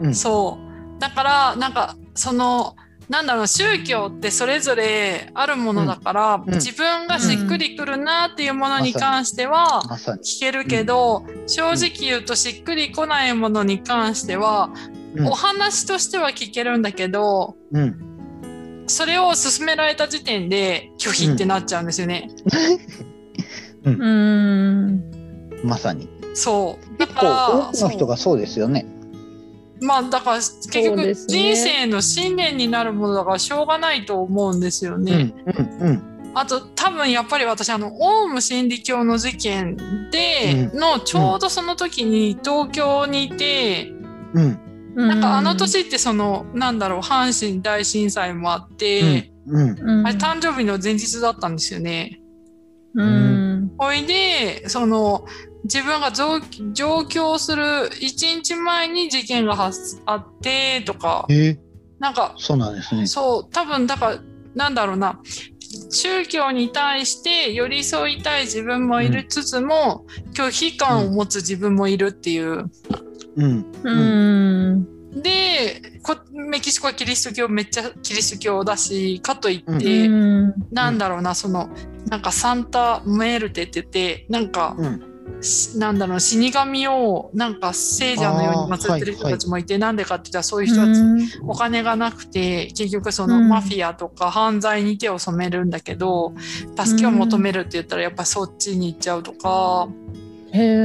[0.00, 0.58] うんうん そ
[0.96, 1.00] う。
[1.00, 2.76] だから、なんか、その、
[3.10, 9.82] なんだろう、宗教ってそれぞれあるものだから、うん自分がしっくりくるなっていうものに関しては。
[10.22, 14.70] 聞けるけど、正直言うとしっくりこないものに関しては、
[15.16, 18.84] うんお話としては聞けるんだけど、うん。
[18.86, 22.30] それを勧められた時点で拒否ってなっちゃうんですよね。
[23.82, 25.02] うーん。
[25.64, 26.08] まさに。
[26.34, 26.98] そう。
[26.98, 28.86] だ結構から、多くの人がそうですよね。
[29.80, 35.34] まあだから結局人生の信念になるものだからしょうがないと思うんですようんね。
[35.46, 36.32] うんうん。
[36.34, 39.76] あと多分やっぱり私あのオウム真理教の事件
[40.10, 43.92] でうのちょうどその時に東京にいて、
[44.34, 44.58] うん。
[44.94, 49.80] なんかあの年ってそのなんだろう阪神大震災もあって、うん。
[49.80, 52.20] うん、あれ誕生日の前日だったんですよね。
[52.94, 53.72] うん。
[53.78, 55.24] ほいでその
[55.64, 56.40] 自分が上
[56.72, 61.58] 上京する1日前に事件が発あってとかえー
[62.00, 63.06] なんかそうなんですね。
[63.06, 64.18] そう多分だから
[64.54, 65.20] なんだろうな
[65.90, 72.70] 宗教に対して寄り添いたい自分もいるつつも、拒否感を持つ自分もいるっていう。
[73.36, 73.66] うん。
[73.84, 73.94] う
[74.76, 75.22] ん。
[75.22, 80.54] でこメキシコはキリスト教めっちゃキリスト教だしかといっうて、ん。
[80.72, 81.68] なんだろうなその
[82.06, 85.09] なんかサンタメールテって言ってなんか、うん。
[85.42, 93.50] しなんだろう死神をなんか聖者のように祀ってる人たちもいてなんでかって言ったらそういう人たちお金がなくて結局そのうん。
[93.50, 96.32] マフィアとか犯罪に手を染めるんだけど、
[96.78, 99.88] 助けを求めるって言ったらやっぱそっちに行っちゃうとか、
[100.52, 100.80] へえ。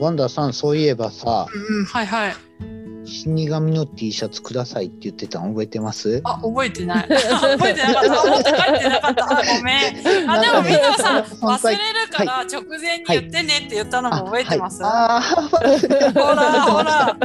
[0.00, 2.34] ワンダーさん、そういえばさ、うんうん、はいはい
[3.04, 6.20] 死神の T シャツくださいって言ってたの覚えてます？
[6.24, 7.08] あ覚えてない。
[7.08, 8.10] 覚えてなかった。
[8.10, 11.78] 持って帰ってなかったあごめんあ でもみんなさ忘れる
[12.12, 17.16] から直前に言ってねって言ったのも覚えてます、ああー、ほ らほら。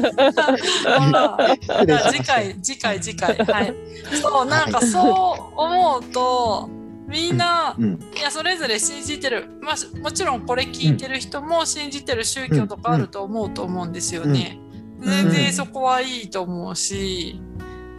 [0.99, 3.35] ほら次回次回次回。
[3.37, 3.73] はい。
[4.21, 6.69] そうなんかそう思うと
[7.07, 7.99] みんな、うん。
[8.17, 14.59] いやそれぞれ信じてる、まあ、もちろんこれ聞いてる人も信じてる宗教とかあると思うと思うんですよね。
[14.61, 14.64] ん
[15.01, 17.39] 全然そこはいいと思うし、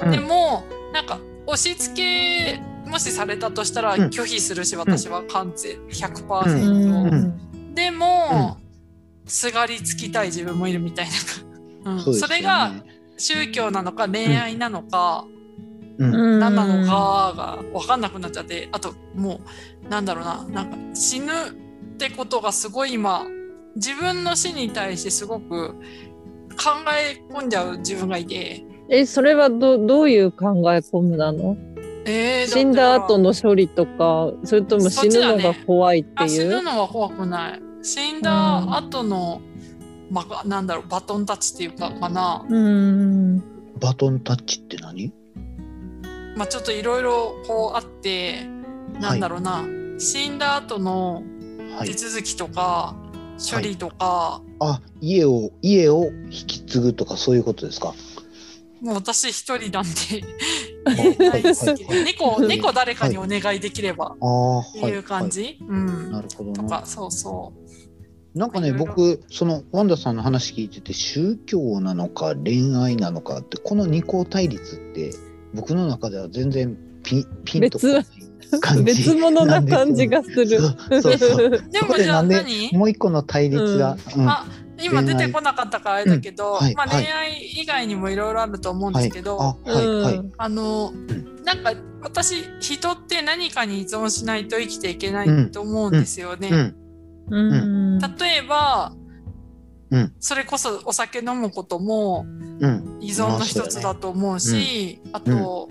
[0.03, 0.11] うん。
[0.11, 4.03] でもなんか押し付けもしされたとしたらうん。
[4.05, 7.75] 拒否するし、私は完全う100%、ん。
[7.75, 8.59] でも、
[9.27, 11.09] すがりつきたい自分もいるみたい
[11.85, 12.01] な、うん。
[12.01, 12.19] そね。
[12.19, 12.73] それが
[13.17, 15.25] 宗教なのか恋愛なのか、
[15.99, 16.39] うん。
[16.39, 19.41] 何なのかが分かんなくなっちゃってあとも
[19.85, 23.25] うなんだろうななんか死ぬってことがすごい今
[23.77, 25.75] 自分の死に対してすごく
[26.57, 31.57] 考え込んじゃう自分がいて、え、それはどどういう考え込むなの？
[32.05, 36.49] えー死んだ後のの処理とか、それとも死ぬのが怖いっていう？
[36.49, 37.63] ぬのは怖くない。
[37.83, 39.41] 死んだ後の、
[40.11, 43.39] まあ、なんだろうバトンタッチっていうかかな、うん。
[43.81, 45.13] バトンタッチって何？
[46.37, 48.45] まあ、ちょっといろいろこうあって
[49.01, 49.65] なんだろうな、
[49.99, 51.23] 死んだ後の
[51.77, 51.89] はい。
[51.89, 51.95] 手。
[51.95, 52.95] 続きとか、
[53.39, 57.95] 処理とか、あ、家を、家を引き継ぐとかそういうことですか？
[58.81, 60.25] もう私一人なんで。
[62.05, 64.17] 猫猫誰かにお願いできれば。
[64.21, 66.13] ああ、っていう感じ、うはいん。
[66.13, 66.57] なるほどな。
[66.63, 67.53] とかそうそ
[68.35, 68.39] う。
[68.39, 75.11] なんかね、僕、そのワンダさんの話聞いてて、宗教なのか恋愛なのかって、この二項対立って、
[75.55, 78.07] 僕の中では全然ピンピンとこない
[78.61, 78.83] 感じ。
[78.85, 80.47] 別物な感じがする。
[80.47, 80.67] そ
[80.99, 81.51] うそうそう。
[81.51, 82.73] でもじゃあ何？
[82.73, 84.29] もう一個の対立が、うん。
[84.29, 84.47] あ
[84.79, 86.59] 今出てこなかったからあれだけど、うん。
[86.59, 87.05] はいまあ、はい。
[87.05, 90.31] 恋愛以外にもいろいろあると思うんではいすけど、あ、はい、はい。
[90.39, 90.93] あの、
[91.45, 96.75] なんか私人って何かに依存しないと生きていけないと思うんですよね。
[97.31, 97.99] うん、うん。
[97.99, 98.07] 例
[98.39, 98.93] えば、
[99.91, 100.13] うん。
[100.21, 102.27] それこそお酒飲むことも
[102.61, 105.69] うん、依存の一つだと思うし、あと、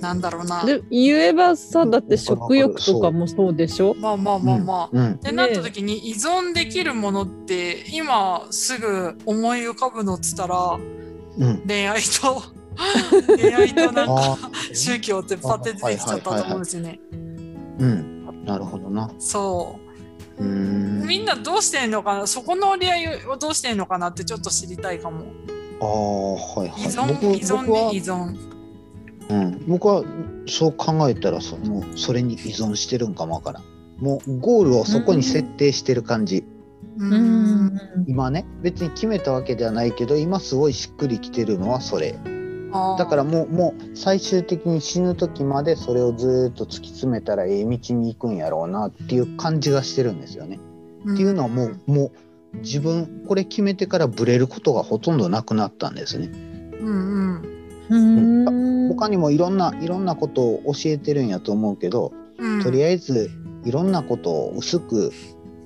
[0.00, 0.64] なんだろうな。
[0.64, 3.94] で言えばさだって食欲とかもそうでしょ？
[3.94, 4.88] まあまあまあまあ。
[4.92, 10.78] うん、ってなった時に依存できるものって今すぐ思い浮かぶのっつったら
[11.38, 11.62] うん。
[11.66, 12.42] 恋愛と
[13.36, 17.00] 恋愛となんかあ宗教ってパッて出てきちゃったと思うんですよね。
[17.78, 19.10] うん、なるほどな。
[19.18, 19.78] そ
[20.38, 20.46] うう。
[20.46, 21.06] ん。
[21.06, 22.26] みんなどうしてんのかな？
[22.26, 25.24] そこの折り合いをどうしてんのかなってちょっと知りたいかも。
[25.80, 26.82] ああ、はいはい。
[26.82, 28.34] 依存、僕依存僕はね依存。
[29.28, 30.04] うん、僕は
[30.46, 33.64] そう考えたらそのそれに依存してるんかもわからん。
[33.98, 36.44] もうゴールをそこに設定してる感じ。
[36.98, 37.80] ううんん。
[38.06, 42.18] 今ね別に決めたわけではないけど今すごいしっくりきてるのはそれ。
[42.98, 50.60] だからもうもう最終的に死ぬ時までそれをずーっと突き詰めたらええ道に行くんやろうなっていう感じがしてるんですよね。
[51.12, 52.12] っていうのはもうも
[52.54, 56.30] う自分これ決めてからブレることがほとんどなくなったんですね。
[56.80, 57.55] うんうん
[57.90, 58.88] うん。
[58.88, 62.62] 他にもいろんないろんなことを教えてるんやと思うけど、うん。
[62.62, 63.30] とりあえず
[63.64, 65.12] いろんなことを薄く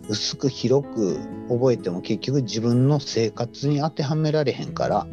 [0.09, 5.07] 薄く広く覚えても結局自分の生活に当てはめられへんから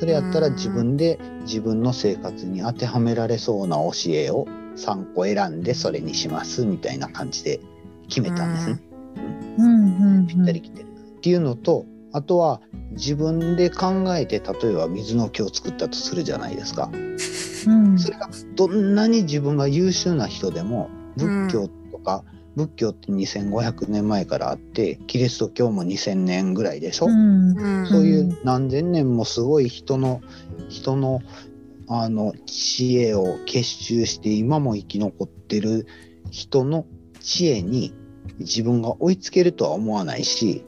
[0.00, 7.60] それやったら自分で自分の生活に当てはめられそうな教えを3個選んでそれにしますみたいな感じで
[8.08, 8.82] 決めたんですね。
[9.58, 9.68] う
[10.22, 10.26] ん。
[10.26, 10.88] ぴったりきてる。
[10.88, 12.60] っていうのとあとは
[12.92, 16.88] 自分で考えて例えば水の木を作ったとするじゃないですか。
[16.92, 17.98] うん。
[17.98, 22.24] それがどんなに自分が優秀な人でも仏教とか
[22.54, 30.20] 仏教って2500年前からあってキリスト教も2000年ぐらいでしょ、うんうんそういう何千年もすごい人の
[30.68, 31.20] 人の
[31.88, 35.86] あの知恵を結集して今も生き残ってる
[36.30, 36.86] 人の
[37.20, 37.92] 知恵に
[38.38, 40.64] 自分が追いつけるとは思わないし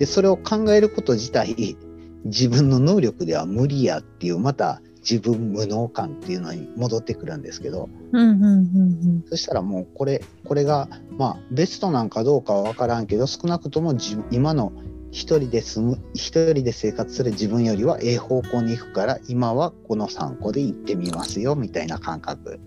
[0.00, 1.76] でそれを考えること自体
[2.24, 14.72] 自分の能力では無理やっていうまた自分無能感っていうのに戻ってくるんですけどうんうんうんそしたらもうこれこれがまあベストなんかどうかは分からんけど少なくとも自今の
[15.10, 22.60] 一人で住む一人で生活する自分よりはええ方向に行くから今はこの3個で行ってみますよみたいな感覚。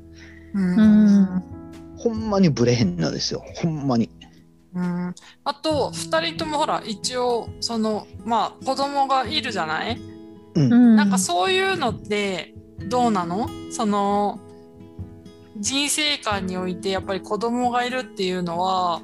[0.53, 0.77] うん。
[0.77, 0.83] う
[1.21, 1.43] ん。
[1.97, 3.43] ほんまにブレへんのですよ。
[3.55, 4.09] ほんまに。
[4.75, 5.15] うん。
[5.43, 9.99] あと2人ともほら一応そのまあ子供がいるじゃない、
[10.55, 10.95] うん。
[10.95, 12.53] なんかそういうのって
[12.89, 13.49] どうなの？
[13.71, 14.39] その
[15.57, 19.01] 人生観においてやっぱり子供がいるっていうのは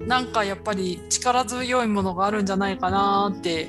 [0.00, 3.68] なんかやっぱり力強いものがあるんじゃないかなって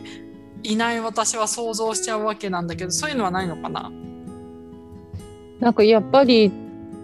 [0.63, 3.91] いない私は想像しちゃうわけなんだけどそういうのはないのかな？
[5.59, 6.51] なんかやっぱり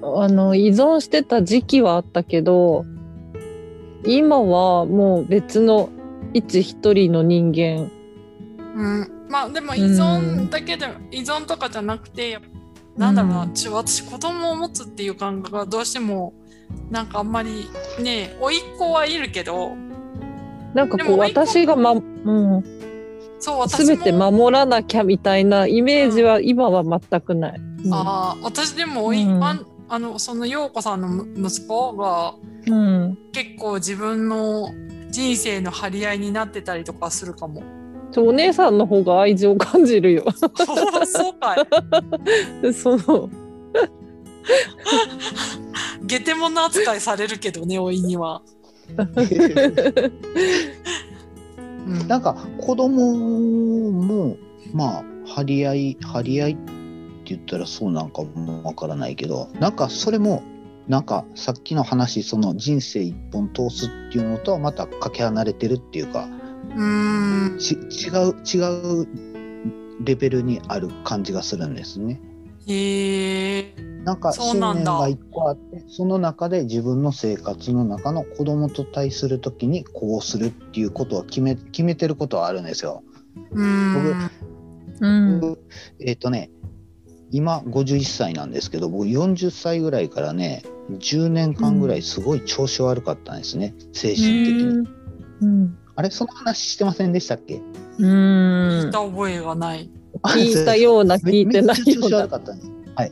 [0.02, 2.86] あの依存してた時期はあったけど
[4.06, 5.90] 今はもう別の
[6.34, 7.90] 一一人の人間。
[8.76, 12.40] うん、まあでも依存だけで、依存とかじゃなくて
[12.98, 13.74] なんだろうな、うん。
[13.74, 16.34] 私子供を持つっていう感覚がどうしても
[16.90, 17.68] なんかあんまり
[18.02, 19.76] ね甥っ子はいるけど
[20.74, 22.64] なんかこう私が、まうん、
[23.40, 27.60] そう私も全て守らなきゃみたいなイメージは今は全くない。
[27.86, 27.94] うん。
[27.94, 32.34] あー私でも甥、うんあんあのその陽子さんのむ息子が
[32.66, 34.72] うん、結構自分の
[35.12, 37.62] 人生の張り合いになってたりとかするかも。
[38.16, 40.24] お姉さんの方が愛情を感じるよ。
[40.32, 41.68] そうかい。
[42.74, 43.30] その
[46.04, 48.42] ゲテモノ扱いされるけどね甥には。
[51.86, 54.38] う んなんか子供も
[54.74, 55.04] まあ
[55.36, 56.58] 張り合い張り合い
[57.24, 60.44] って言ったらそうなんかもわからないけどなんかそれも
[60.88, 66.28] なんかさっきの話その人生一本通すっていうのとはまたかけ離れてるっていうか
[66.76, 69.08] うんち違う違う
[70.04, 72.20] レベルにある感じがするんですね。
[72.68, 73.76] へえ。
[74.04, 83.04] なんかそうなんだ信念が一個あってその中で自分の生活の中の子供と対する時にこうするっていうことは決め決めてることはあるんですよ。
[83.52, 84.30] うん。
[85.00, 85.60] うん僕
[86.00, 86.50] えっ、とね
[87.34, 94.88] 今51歳なんですけど僕40歳ぐらいからね10年間ぐらいすごい調子悪かったんですね、精神的に。
[95.42, 97.62] うんあれその話してませんでしたっけ？
[98.00, 98.10] うん
[98.86, 99.90] 聞いた覚えがない。
[100.24, 102.30] 聞いたような聞いてないようなめっちゃ調子悪。
[102.30, 102.72] かったんです。
[102.96, 103.12] はい。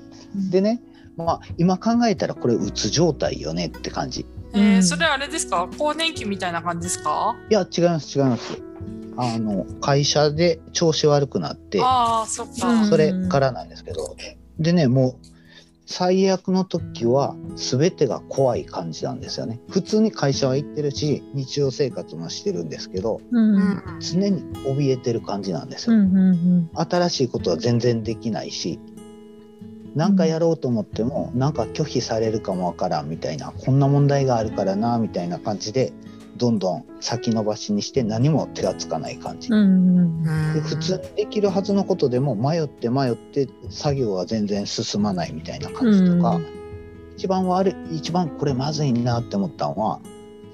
[0.49, 0.81] でね、
[1.15, 4.25] まあ今考えたらこれうつ状態よねって感じ。
[4.53, 5.67] えーうんそれあれですか？
[5.77, 7.35] 更年期みたいな感じですか？
[7.49, 8.61] いや違います違います。
[9.17, 12.69] あの会社で調子悪くなってああそっか。
[12.69, 14.15] うんそれからなんですけど、
[14.59, 15.15] でねもう
[15.85, 19.59] 最悪の時は全てが怖い感じなんですよね。
[19.69, 25.95] 普通に会社は行ってるし日常生活もしてるんですけどうんうん常に怯えてる感じなんですよ。
[25.95, 28.79] うんうん新しいことは全然できないし
[29.95, 35.91] 何かやろうと思ってもなんか拒否されるかもわからんみたいなこんな問題があるからなみたいな感じで
[36.37, 39.49] どんどん先延ばしにして何も手がつかない感じ。
[39.49, 46.61] うんうんで普通にできるはずのことでも迷って迷って作業が全然進まないみたいな感じとか、うん
[47.17, 49.99] 一番悪い一番これまずいなって思ったのは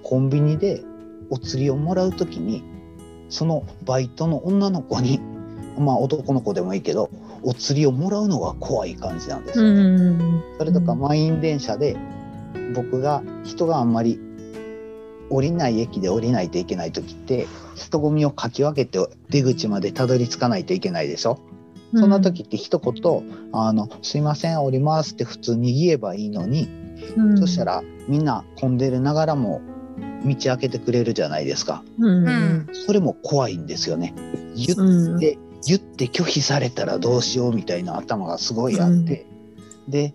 [0.03, 0.83] コンビニで
[1.29, 2.61] お釣りをもらう時に
[3.29, 5.21] そのバイトの女の子に
[5.79, 7.09] まあ男の子でもいいけど
[7.43, 10.09] お釣りをもらうのが怖い感じなんですうよね。
[10.09, 11.95] んそれとか満員電車で
[12.75, 14.19] 僕が人があんまり
[15.29, 21.39] 降りない駅で降りないといけない時って人混みをかき分けて出口までたどり着かないといけないでしょ？
[21.95, 26.67] そんな時って一言「あのすいません降ります」って普通に言えばいいのに、
[27.15, 27.37] うん。
[27.37, 29.61] そしたらみんな混んでるながらも
[30.25, 31.83] 道開けてくれるじゃないですか。
[31.99, 32.27] うん。
[32.27, 32.67] うん。
[32.73, 34.13] それも怖いんですよね。
[34.55, 39.25] 言っうんで言って拒否されたらどうしようみたいな頭がすごいあって、
[39.87, 40.13] で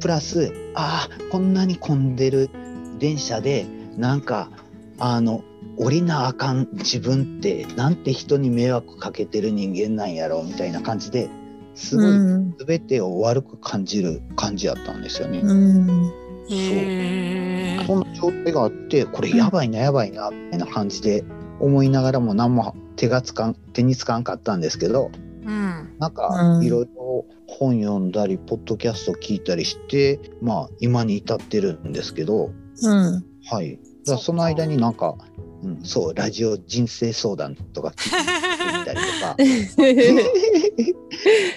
[0.00, 2.50] プラスああこんなに混んでる
[2.98, 3.66] 電車で
[4.00, 4.50] なんか
[4.98, 5.44] あの
[5.76, 11.28] 降りなあかん自分ってなんて人に迷惑かけてる人間なんやろうみたいな感じで
[11.74, 15.40] すごいうん全てを悪く感じる感じやったんですよね。
[15.40, 16.12] うん
[16.48, 17.84] へえ。
[17.86, 21.24] そんな状態があってこれやばいなやばいなみたいな感じで
[21.60, 25.10] 思いながらも何も手がつかん手につかんかったんですけど
[25.44, 25.96] うん。
[25.98, 32.50] なんかうんいろいろ本読んだりポッドキャスト聞いたりしてまあ今に至ってるんですけど
[32.82, 33.24] うん。
[33.44, 33.78] はい。
[34.04, 35.16] だその間になんか、
[35.62, 39.36] うん、そう、ラジオ人生相談とか聞いてみたりとか。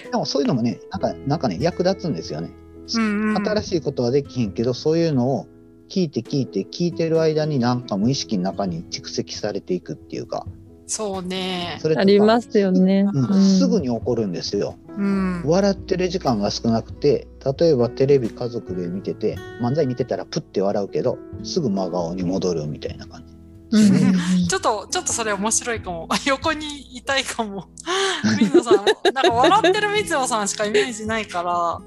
[0.10, 2.50] でもそういうのもね、なんか、なんかね、役立つんですよね。
[2.96, 5.46] うんうん新しいことはできひんけど、そういうのを
[5.88, 10.46] 聞いて聞いて聞いてる間になんか無意識の中に蓄積されていくっていうか、
[10.86, 11.78] そうね。
[11.80, 13.06] それありますよね。
[13.12, 14.76] うんうんすぐに起こるんですよ。
[14.96, 15.42] うん。
[15.44, 17.26] 笑ってる時間が少なくて
[17.58, 23.34] 例えばテレビ家族で見てて漫才見てたらプッて笑うけどすぐ真顔に戻るみたいな感じ。
[23.72, 24.14] うんうん
[24.46, 26.08] ちょっと、ちょっとそれ面白いかも。
[26.26, 27.66] 横にいたいかも。
[28.38, 28.74] 水野さん、
[29.12, 31.80] なんか笑ってる水野さんしかイメージないから、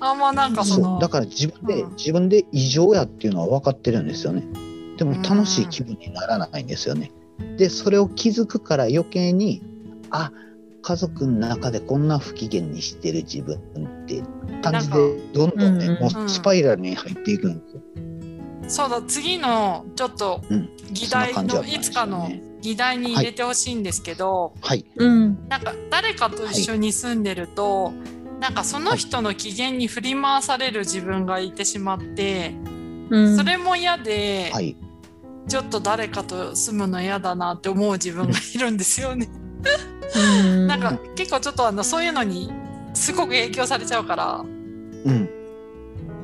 [0.00, 4.42] あんまなんかその、だから自分で、うん自分で異常やっていうのは分かってるんですよね。
[4.98, 7.12] でも楽しい気分にならないんですよね。
[7.56, 9.62] でそれを気づくから余計に
[10.10, 10.32] あ
[10.82, 14.22] 家族の中でこんな不機嫌にしてる自分って
[14.62, 14.96] 感じで
[15.32, 17.82] どんどんね、なんかもうスパイラルに入っていくんですよ。
[18.68, 22.30] そうだ、次のちょっとうん議題の、いいつかの
[22.60, 24.84] 議題に入れてほしいんですけど、はい。
[24.96, 25.48] うん。
[25.48, 27.92] なんか誰かと一緒に住んでると、
[28.40, 32.54] なんかその人の機嫌に振り回される自分がいてしまって、
[33.10, 33.36] うん。
[33.36, 34.76] それも嫌で、はい。
[35.48, 39.28] ちょっと誰かと住むの嫌だなって思う自分がいるんですよね。
[40.14, 40.66] うん。
[40.66, 42.52] なんか結構ちょっとあのそういうのに
[42.94, 44.44] すごく影響されちゃうから。
[45.04, 45.28] うん。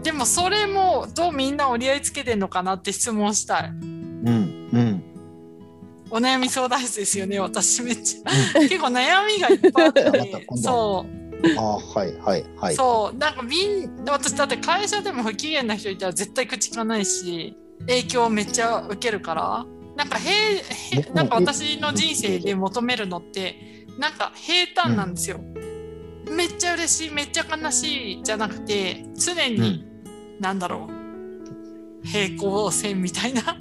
[0.03, 3.69] でもそれもどうみんな折り合いつけてんのかなって質問したい。
[3.69, 4.69] うん。
[4.73, 5.03] うん。
[6.11, 8.61] お悩み相談室ですよね私めっちゃ。
[8.61, 11.19] 結構悩みがいっぱいあって そう。
[11.59, 12.75] ああはいはいはい。
[12.75, 13.19] そう。
[13.19, 19.67] なんかみん私だって会社でも不機嫌な人いたら絶対口聞かないし影響めっちゃ受けるから
[19.97, 25.41] なんか平なんか私の人生で求めるのってなんか平坦なんですよ、
[26.31, 29.85] めっちゃ嬉しいめっちゃ悲しいじゃなくて常に、
[30.39, 33.59] なんだろう平行線みたいな。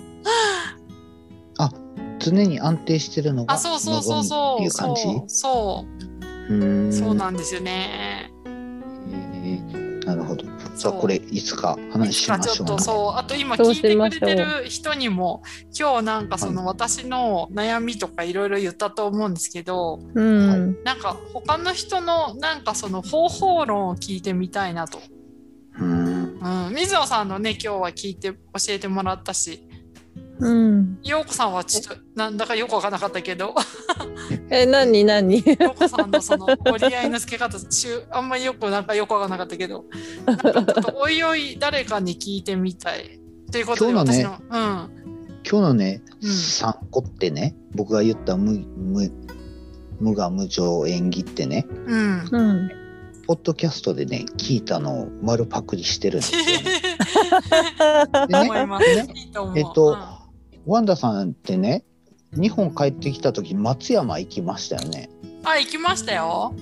[2.19, 4.69] 常に安定してるのがあそうそうそうそう。
[4.69, 4.93] そ
[5.25, 5.29] う。
[5.29, 5.85] そ
[6.49, 6.91] う。
[6.91, 8.31] そうなんですよね。
[10.07, 10.45] なるほど。
[10.77, 15.43] じゃあこれいつか話しまちょっしょうそうあと今聞いてくれてる人にも
[15.77, 20.81] 今日なんかその私の悩みとかいろいろ言ったと思うんですけどうん。
[20.85, 25.01] なんか他の人のなんかその方法論を聞いてみたいなと、
[25.77, 28.37] うーんうん、水野さんのね今日は聞いて教
[28.69, 29.66] えてもらったし
[30.39, 30.99] うん。
[31.03, 33.55] 陽子さんはちょっとなんだかよくわからなかったけど
[34.49, 39.85] え、なになに陽子さんのその折り合いのつけ方しゅあんまりよくなんかよくわからなかったけど
[40.25, 43.19] なんかちょっとおいおい誰かに聞いてみたい
[43.51, 44.97] ということで今日のね私の、うん
[45.49, 49.09] 今日のね、うん三個ってね僕が言った無無
[49.99, 52.71] 無我無常演技ってねうんうん。
[53.27, 56.47] ポッドキャストでね聞いたのを丸パクリしてるんですよね。
[58.27, 58.95] で思います。
[58.95, 59.59] ねいいと思う。
[59.59, 60.16] えっとうん
[60.67, 61.85] ワンダさんってね
[62.33, 65.09] 日本帰ってきた時松山行きましたよね。
[65.45, 66.53] あ、行きましたよ。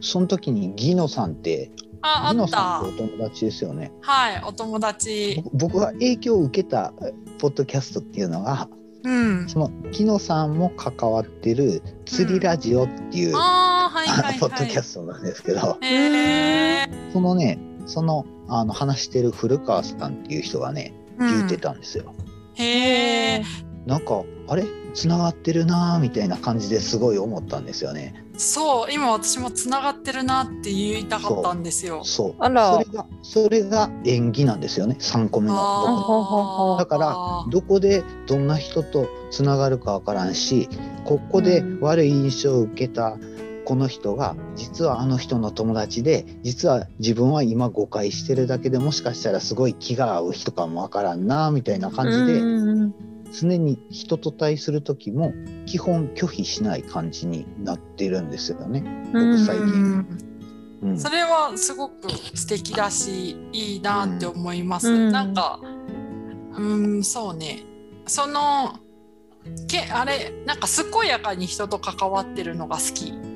[0.00, 1.72] その時にギノさんって
[2.02, 2.96] あ、あっギノさたん。
[2.96, 3.90] とお友達ですよね。
[4.00, 5.42] はい、お友達。
[5.42, 8.68] 僕僕が影響を受けたえポッドキャストっていうのが
[9.02, 9.48] うん。
[9.48, 15.78] そのギノさんも関わってる釣りラジオっていう、ああ、はいあはいのポッドキャはストなんですけど。
[17.12, 22.14] そのねそのあの話してる古川さんっていう人がね言ってたんですよ。
[22.54, 23.42] へえ。
[23.86, 24.64] なんかあれ？
[24.94, 28.14] 繋がってるなーみたいな感じですごい思ったんですよね。
[28.36, 32.04] そう、今私もつながってるなって言いたかったんですよ。
[32.04, 37.16] そうあらそれがそれが演技なんですよね3個目のだから
[37.50, 40.68] どこでどんな人とつながるかわからんし
[41.04, 43.16] ここでうん悪い印象を受けた
[43.72, 52.94] この人が実はあの人の友達で実は自分は今誤解してるだけでもしかしたらすごい気が合う人かもわからんなみたいな感じでうん
[53.32, 55.32] 常に人と対する時も
[55.64, 58.84] 基本拒否しない感じになってるんですよね。
[59.14, 60.18] うん最近うん
[60.82, 64.90] うんそれはすごく素敵だしいいなって思います。
[64.90, 65.60] うんなんか
[66.58, 67.62] うんそうね
[68.06, 68.74] その
[69.66, 73.31] けあれなんか健やかに人と関わってるのが好き。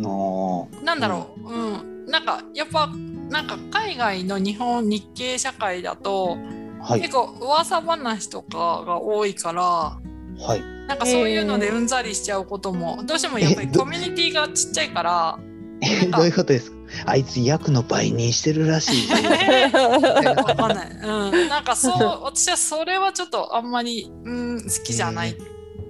[0.00, 1.76] のなんだろう、う
[2.06, 2.88] ん、なんかやっぱ
[3.28, 6.36] なんか海外の日本日系社会だと、
[6.80, 7.00] はい。
[7.00, 10.60] 結構噂話とかが多いからはい。
[10.86, 15.38] なんかそういうのでうんざりしちゃうことも、どうしてもやっぱりコミュニティがちっちゃいから。
[15.80, 16.76] えどういうことですか？
[17.06, 19.10] あいつ役の倍にしてるらしい。
[19.10, 20.90] わかんない。
[20.90, 25.34] うん、なんかそう、 私はそれはちょっとあんまり、うん、好きじゃないっ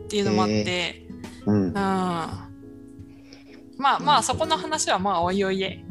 [0.09, 1.07] ていうのもあって、
[1.45, 1.65] うん。
[1.65, 1.75] うん。
[3.79, 5.85] まあまあ、そこの話はまあ、おいおいで。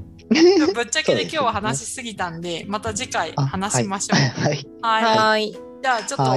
[0.74, 4.42] ぶっちゃけで今日は話しすぎたんで、また次回話しましょう。
[4.42, 4.68] はい。
[4.82, 5.18] はい。
[5.18, 5.52] はい。
[5.52, 6.30] でじゃあちょっと、は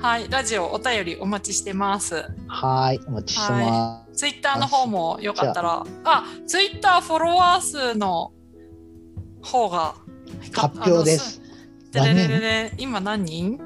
[0.00, 2.24] はいい、ラジオお便りお待ちしてます。
[2.48, 8.32] はい、お待ちしてまツイッターの方もよかったら、あ、ツイッターフォロワー数の
[9.42, 9.94] 方が
[10.42, 10.60] す。
[10.60, 11.18] 発表で。
[11.18, 11.40] す。
[11.92, 13.60] でれれれれ今何人？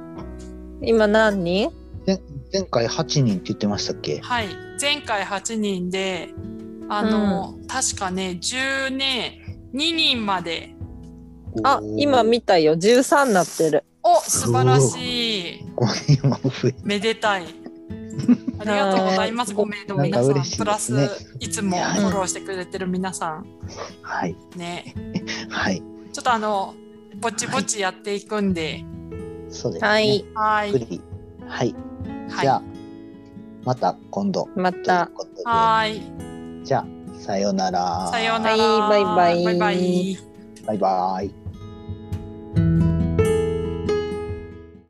[0.83, 1.73] 今何人？
[2.53, 4.21] 前回8人って言ってましたっけ？
[4.21, 6.35] はい、前回8人で、
[6.93, 9.41] あの、確かね10ね
[9.73, 10.75] 2人まで。
[11.63, 12.75] あ、今見たよ。
[12.75, 13.85] 13なってる。
[14.03, 15.65] お、素晴らしい。
[15.77, 17.45] 5人も増えめでたい。
[18.59, 19.51] ありがとうございます。
[19.51, 23.47] はいごめんの皆さん、なんか嬉しいプラスいつもフォローしてくれてる皆さん
[24.03, 24.37] はい。
[24.57, 24.93] ね。
[25.49, 25.81] はい。
[26.13, 26.75] ちょっとあの
[27.21, 28.85] ぼちぼちやっていくんで、
[29.49, 29.89] そうですね。
[29.89, 30.25] はい。
[30.35, 31.01] はい、はい。
[31.47, 31.75] はい、
[32.41, 32.63] じゃあ、
[33.65, 34.49] また今度。
[34.57, 35.09] また。
[35.45, 36.03] はい、
[36.65, 36.87] じゃあ、
[37.19, 38.09] さようなら。
[38.11, 38.57] さようなら。
[38.57, 40.19] はいバイバイバイバイ
[40.67, 41.40] バイバイ。